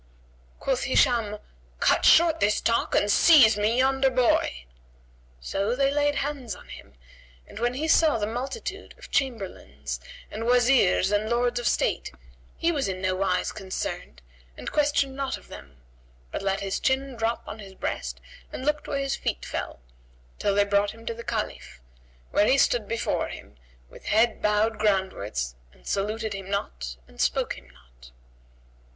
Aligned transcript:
Quoth 0.59 0.85
Hisham, 0.85 1.37
"Cut 1.79 2.05
short 2.05 2.39
this 2.39 2.59
talk 2.59 2.95
and 2.95 3.11
seize 3.11 3.55
me 3.55 3.77
yonder 3.77 4.09
boy." 4.09 4.65
So 5.39 5.75
they 5.75 5.91
laid 5.91 6.15
hands 6.15 6.55
on 6.55 6.69
him; 6.69 6.95
and 7.45 7.59
when 7.59 7.75
he 7.75 7.87
saw 7.87 8.17
the 8.17 8.25
multitude 8.25 8.95
of 8.97 9.11
Chamberlains 9.11 9.99
and 10.31 10.45
Wazirs 10.47 11.11
and 11.11 11.29
Lords 11.29 11.59
of 11.59 11.67
State, 11.67 12.11
he 12.57 12.71
was 12.71 12.87
in 12.87 12.99
nowise 12.99 13.51
concerned 13.51 14.23
and 14.57 14.71
questioned 14.71 15.15
not 15.15 15.37
of 15.37 15.49
them, 15.49 15.77
but 16.31 16.41
let 16.41 16.61
his 16.61 16.79
chin 16.79 17.15
drop 17.15 17.43
on 17.47 17.59
his 17.59 17.75
breast 17.75 18.19
and 18.51 18.65
looked 18.65 18.87
where 18.87 18.97
his 18.97 19.15
feet 19.15 19.45
fell, 19.45 19.81
till 20.39 20.55
they 20.55 20.65
brought 20.65 20.95
him 20.95 21.05
to 21.05 21.13
the 21.13 21.23
Caliph[FN#145] 21.23 21.79
when 22.31 22.47
he 22.47 22.57
stood 22.57 22.87
before 22.87 23.27
him, 23.27 23.55
with 23.87 24.05
head 24.05 24.41
bowed 24.41 24.79
groundwards 24.79 25.53
and 25.71 25.85
saluted 25.85 26.33
him 26.33 26.49
not 26.49 26.97
and 27.07 27.21
spoke 27.21 27.53
him 27.53 27.69
not. 27.69 28.09